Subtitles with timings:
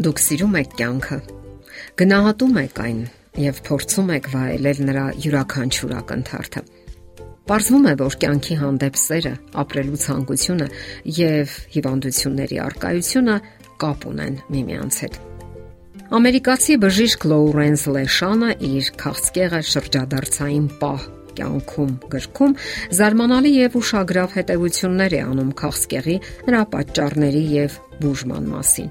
[0.00, 1.16] Դուք սիրում եք կյանքը,
[2.00, 3.00] գնահատում եք այն
[3.40, 6.62] եւ փորձում եք վայելել նրա յուրաքանչյուր ակնթարթը։
[7.50, 10.68] Պարզվում է, որ կյանքի հանդեպ սերը, ապրելու ցանկությունը
[11.18, 13.36] եւ հիվանդությունների արկայությունը
[13.84, 15.20] կապ ունեն միմյանց հետ։
[16.20, 22.56] Ամերիկացի բժիշկ Լոուրենս Լեշանը իր քաղցկեղը շրջադարձային պահ կյանքում գրքում
[23.02, 28.90] զարմանալի եւ ուշագրավ հետևություններ է անում քաղցկեղի, նրա պատճառների եւ բուժման մասին։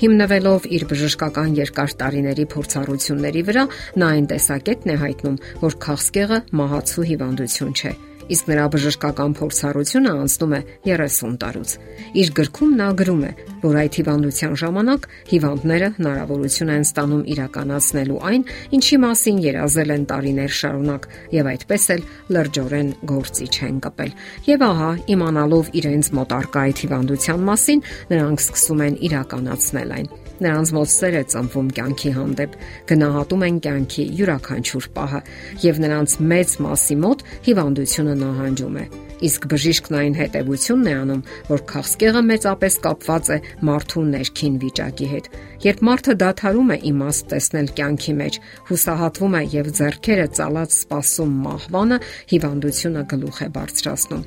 [0.00, 3.68] Հիմնվելով իր բժշկական երկար տարիների փորձառությունների վրա,
[4.00, 7.94] նա այն տեսակետն է հայտնում, որ քաղցկեղը մահացու հիվանդություն չէ,
[8.34, 11.74] իսկ նրա բժշկական փորձառությունը անցնում է 30 տարուց։
[12.22, 13.30] Իր գրքում նա գրում է,
[13.64, 18.44] որ այդ հիվանդության ժամանակ հիվանդները հնարավորություն են ստանում իրականացնելու այն,
[18.78, 22.04] ինչի մասին երազել են տարիներ շարունակ եւ այդպես էլ
[22.38, 24.12] լրջորեն գործի չեն կպել։
[24.50, 30.74] Եվ ահա, իմանալով իրենց մոտ արկա այդ հիվանդության մասին, նրանք սկսում են իրականացնել այն Նրանց
[30.74, 32.58] մոտ սեր է ծնվում կյանքի հանդեպ,
[32.90, 35.20] գնահատում են կյանքի յուրաքանչյուր պահը
[35.62, 38.86] եւ նրանց մեծ մասի մոտ հիվանդությունը նահանջում է
[39.24, 45.28] Իսկ բժիշկն այն հետևությունն է անում, որ քաղցկեղը մեծապես կապված է մարդու ներքին վիճակի հետ։
[45.64, 48.34] Երբ մարդը դադարում է իմաստ տեսնել կյանքի մեջ,
[48.68, 51.98] հուսահատվում է եւ зерքերը ծալած սпасում մահվանը,
[52.34, 54.24] հիվանդությունը գլուխ է բարձրացնում։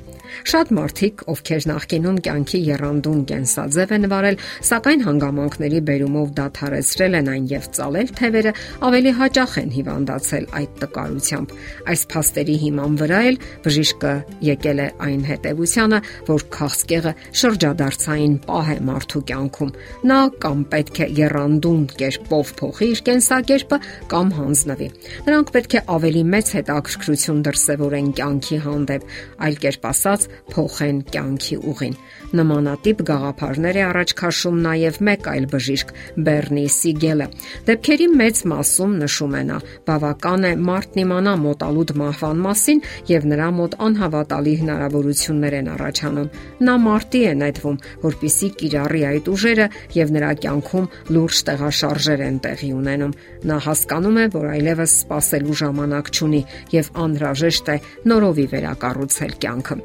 [0.48, 7.46] Շատ մարդիկ, ովքեր նախկինում կյանքի երանդուն կենսաձև են վարել, սակայն հանգամանքների բերումով դադարեցրել են այն
[7.54, 8.52] եւ ծալել թևերը,
[8.88, 11.56] ավելի հաճախ են հիվանդացել այդ տկարությամբ։
[11.88, 14.14] Այս փաստերի հիման վրա էլ բժիշկը
[14.48, 19.72] եկել է այն հետևությանը, որ քաղցկեղը շրջադարձային պահ է մարդու կյանքում։
[20.08, 23.78] Նա կամ պետք է երանդուն կերպով փոխի իր կենսակերպը
[24.12, 24.88] կամ հանձնվի։
[25.28, 29.08] Նրանք պետք է ավելի մեծ հետաքրքրություն դրսևորեն կյանքի հանդեպ,
[29.48, 31.98] այլ կերպ ասած, փոխեն կյանքի ուղին։
[32.38, 35.92] Նմանատիպ գաղափարներ է առաջ քաշում նաև մեկ այլ բժիշկ՝
[36.28, 37.26] Բեռնի Սիգելը։
[37.68, 43.48] Դեպքերի մեծ մասում նշում է նա, բավական է մարդն իմանա մոտալուտ մահվան մասին եւ նրա
[43.58, 46.28] մոտ անհավատալի հնարավորություններ են առաջանում։
[46.68, 52.70] Նա մարտի է նետվում, որpիսի կիրառի այդ ուժերը եւ նրա կյանքում լուրջ տեղաշարժեր են տեղի
[52.78, 53.16] ունենում։
[53.48, 56.42] Նա հասկանում է, որ այլևս սпасելու ժամանակ չունի
[56.76, 57.80] եւ անհրաժեշտ է
[58.12, 59.80] նորովի վերակառուցել կյանքը։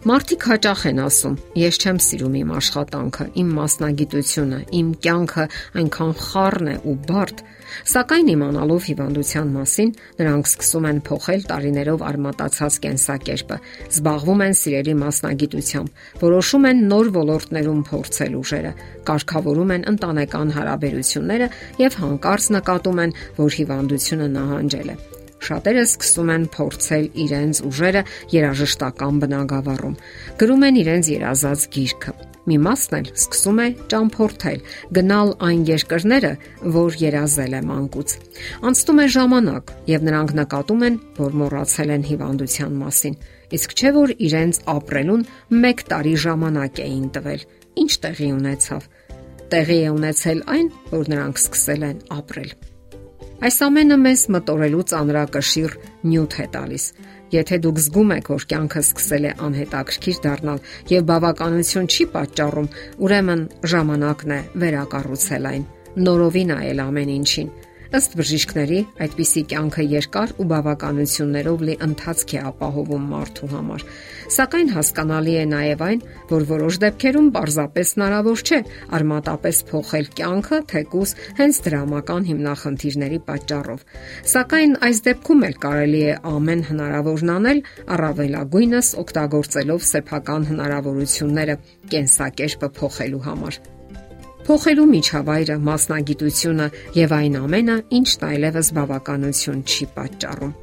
[0.00, 1.34] Մարդիկ հաճախ են ասում.
[1.60, 5.44] Ես չեմ սիրում իմ աշխատանքը, իմ մասնագիտությունը, իմ կյանքը
[5.76, 7.42] այնքան խառն է ու բարդ,
[7.92, 13.60] սակայն իմանալով հիվանդության մասին, նրանք սկսում են փոխել տարիներով արմատացած կենսակերպը,
[13.92, 18.74] զբաղվում են սիրելի մասնագիտությամբ, որոշում են նոր ոլորտներում փորձել ուժերը,
[19.04, 26.48] կարգավորում են ընտանեկան հարաբերությունները եւ հանկարծ նկատում են, որ հիվանդությունը նահանջել է։ Շատերը սկսում են
[26.54, 28.02] փորձել իրենց ուժերը
[28.34, 29.94] երաժշտական բնագավառում։
[30.40, 32.12] Գրում են իրենց երազած գիրքը։
[32.50, 34.62] Մի մասն էլ սկսում է ճամփորդել,
[34.96, 36.30] գնալ այն երկրները,
[36.76, 38.14] որ երազել է մանկուց։
[38.70, 43.18] Անցնում է ժամանակ, եւ նրանք նկատում են, որ մոռացել են հիվանդության մասին։
[43.60, 45.24] Իսկ չէ որ իրենց ապրելուն
[45.60, 47.46] 1 տարի ժամանակ էին տվել։
[47.84, 48.90] Ինչ տեղի ունեցավ։
[49.50, 52.52] Տեղի է ունեցել այն, որ նրանք սկսել են ապրել։
[53.40, 55.76] Այս ամենը մեզ մտորելու ծանրակշիռ
[56.10, 56.84] նյութ է տալիս։
[57.32, 60.60] Եթե դուք զգում եք, որ կյանքը սկսել է անհետաքրքիր դառնալ
[60.92, 62.68] եւ բավականություն չի պատճառում,
[63.06, 65.64] ուրեմն ժամանակն է վերակառուցել այն,
[66.04, 67.50] նորովին այլ ամեն ինչին
[67.90, 73.84] Ըստ բժիշկների, այդպիսի կյանքը երկար ու բավականություններով լի ընթացք է ապահովում մարդու համար։
[74.36, 78.60] Սակայն հասկանալի է նաև այն, որ որոշ դեպքերում պարզապես հնարավոր չէ
[79.00, 83.84] արմատապես փոխել կյանքը, թեկուս հենց դրամական հիմնախնդիրների պատճառով։
[84.36, 87.64] Սակայն այս դեպքում էլ կարելի է ամեն հնարավորն անել
[87.98, 93.62] առավելագույնս օգտագործելով սեփական հնարավորությունները կենսակերպը փոխելու համար
[94.46, 100.54] փոխելու միջավայրը, մասնագիտությունը եւ այն ամենը, ինչն այլևս բավականություն չի պատճառում։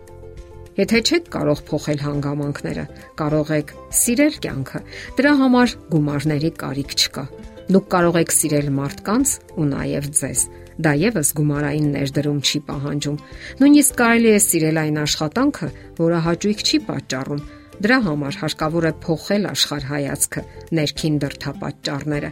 [0.77, 2.85] Եթե չեք կարող փոխել հանգամանքները,
[3.17, 4.81] կարող եք սիրել կյանքը։
[5.17, 7.23] Դրա համար գումարների կարիք չկա։
[7.67, 10.43] Դուք կարող եք սիրել մարդկանց ու նաև ձեզ։
[10.77, 13.21] Դա եւս գումարային ներդրում չի պահանջում։
[13.57, 17.41] Նույնիսկ կարելի է սիրել այն աշխատանքը, որը հաճույք չի պատճառում,
[17.77, 20.41] Դրա համար հարկավոր է փոխել աշխարհայացքը,
[20.77, 22.29] ներքին դրթապաճառները,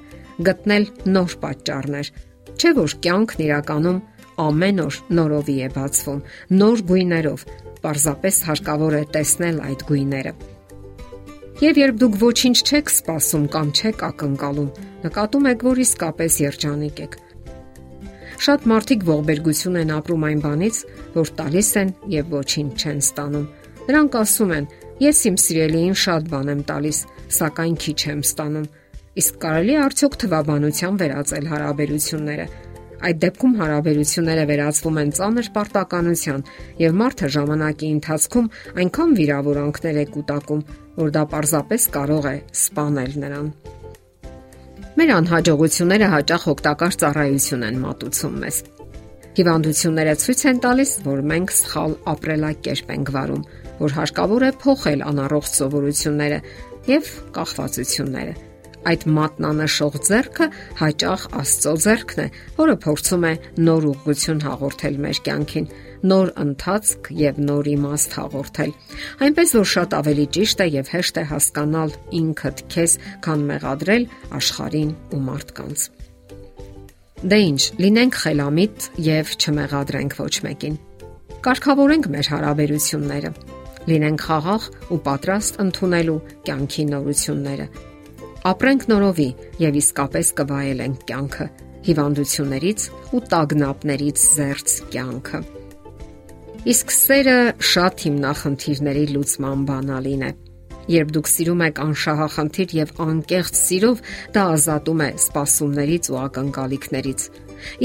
[0.48, 2.12] գտնել նոր պատճառներ։
[2.56, 4.02] Չէ՞ որ կյանքն իրականում
[4.46, 6.22] ամեն օր նորովի է բացվում,
[6.60, 7.46] նոր գույներով։
[7.86, 10.34] Պարզապես հարկավոր է տեսնել այդ գույները։
[11.64, 14.72] Եվ երբ դուք ոչինչ չեք սпасում կամ չեք ակնկալում,
[15.06, 17.14] նկատում եք, որ իսկապես երջանիկ եք։
[18.46, 20.80] Շատ մարդիկ ողբերգություն են ապրում այն բանից,
[21.16, 23.46] որ տալիս են եւ ոչինչ չեն ստանում։
[23.86, 24.68] Նրանք ասում են.
[25.06, 27.00] Ես իմ սիրելիին շատ բան եմ տալիս,
[27.36, 28.68] սակայն քիչ եմ ստանում։
[29.16, 32.46] Իսկ կարելի է արդյոք թվաբանության վերածել հարաբերությունները։
[33.08, 36.42] Այդ դեպքում հարաբերությունները վերածվում են ծանր պարտականության,
[36.82, 38.50] եւ մարդը ժամանակի ընթացքում
[38.84, 40.64] այնքան վիրավորանքներ է կուտակում,
[41.00, 43.48] որ դա պարզապես կարող է սպանել նրան։
[45.00, 48.58] Մեր անհաջողությունները հաճախ օգտակար ծառայություն են մատուցում մեզ։
[49.36, 53.48] Հիվանդությունները ցույց են տալիս, որ մենք սխալ ապրելակերպ ենք վարում,
[53.80, 56.42] որ հարկավոր է փոխել անառողջ սովորությունները
[56.96, 58.36] եւ կախվածությունները
[58.86, 60.46] Այդ մատնանշող ձեռքը
[60.78, 62.26] հաճախ Աստծո ձեռքն է,
[62.60, 63.32] որը փորձում է
[63.66, 65.70] նոր ուղղություն հաղորդել մեր կյանքին,
[66.06, 68.74] նոր ընթացք եւ նոր իմաստ հաղորդել։
[69.26, 72.96] Այնպես որ շատ ավելի ճիշտ է եւ հեշտ է հասկանալ ինքդ քեզ,
[73.26, 74.06] քան մեղադրել
[74.38, 75.88] աշխարհին ու մարդկանց։
[77.26, 80.78] Դե ի՞նչ, լինենք խելամիտ եւ չմեղադրենք ոչ մեկին։
[81.46, 83.34] Կարգավորենք մեր հարաբերությունները։
[83.86, 87.68] Լինենք խաղաղ ու պատրաստ ընդունելու կյանքի նորությունները
[88.45, 89.27] ապրենք նորովի
[89.57, 91.45] եւ իսկապես կվայելենք կյանքը,
[91.86, 92.83] հիվանդություններից
[93.15, 95.39] ու տագնապներից զերծ կյանքը։
[96.65, 97.38] Իսկ սերը
[97.69, 100.31] շատ հիմնախնդիրների լուծման բանալին է։
[100.95, 104.01] Երբ դուք սիրում եք անշահախնդիր եւ անկեղծ սիրով,
[104.38, 107.25] դա ազատում է սпасումներից ու ակնկալիքներից։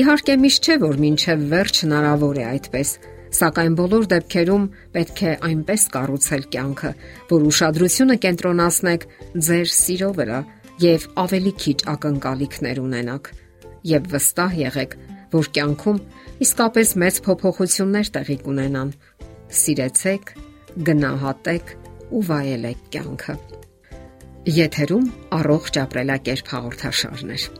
[0.01, 2.89] Իհարկե միշտ չէ, որ ոչ մինչև վերջ հնարավոր է այդպես,
[3.31, 6.91] Սակայն բոլոր դեպքերում պետք է այնպես կառուցել կյանքը,
[7.31, 9.07] որ ուշադրությունը կենտրոնացնեք
[9.49, 10.41] ձեր սիրո վրա
[10.83, 13.31] եւ ավելի քիչ ակնկալիքներ ունենաք
[13.91, 14.99] եւ վստահ եղեք,
[15.31, 16.03] որ կյանքում
[16.47, 18.93] իսկապես մեծ փոփոխություններ տեղի կունենան։
[19.61, 20.35] Սիրեցեք,
[20.91, 21.75] գնահատեք
[22.11, 23.39] ու վայելեք կյանքը։
[24.61, 25.11] Եթերում
[25.41, 27.60] առողջ ապրելակերպ հաղորդաշարն է։